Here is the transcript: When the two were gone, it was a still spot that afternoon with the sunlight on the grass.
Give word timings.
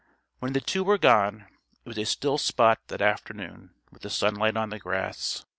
When 0.39 0.53
the 0.53 0.61
two 0.61 0.83
were 0.83 0.97
gone, 0.97 1.45
it 1.85 1.87
was 1.89 1.99
a 1.99 2.05
still 2.05 2.39
spot 2.39 2.79
that 2.87 3.03
afternoon 3.03 3.75
with 3.91 4.01
the 4.01 4.09
sunlight 4.09 4.57
on 4.57 4.69
the 4.71 4.79
grass. 4.79 5.45